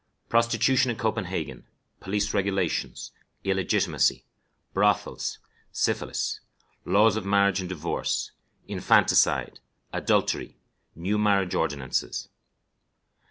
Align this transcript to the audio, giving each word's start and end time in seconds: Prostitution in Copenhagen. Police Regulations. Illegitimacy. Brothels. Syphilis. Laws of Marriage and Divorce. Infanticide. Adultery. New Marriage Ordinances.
Prostitution 0.29 0.89
in 0.89 0.97
Copenhagen. 0.97 1.63
Police 1.99 2.33
Regulations. 2.33 3.11
Illegitimacy. 3.43 4.25
Brothels. 4.73 5.37
Syphilis. 5.71 6.39
Laws 6.85 7.15
of 7.15 7.23
Marriage 7.23 7.59
and 7.59 7.69
Divorce. 7.69 8.31
Infanticide. 8.67 9.59
Adultery. 9.93 10.57
New 10.95 11.19
Marriage 11.19 11.53
Ordinances. 11.53 12.29